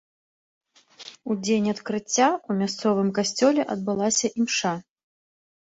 У 1.33 1.37
дзень 1.43 1.69
адкрыцця 1.73 2.27
ў 2.31 2.51
мясцовым 2.63 3.07
касцёле 3.19 3.61
адбылася 3.77 4.27
імша. 4.39 4.73